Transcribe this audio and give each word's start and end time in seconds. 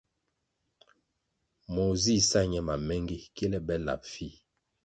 Moh 1.73 1.93
zih 2.03 2.21
sa 2.29 2.41
ñe 2.51 2.61
mamengi 2.69 3.17
kile 3.35 3.59
be 3.67 3.75
lap 3.85 4.01
fih. 4.13 4.35